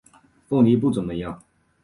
[0.49, 1.39] 凤梨不怎么样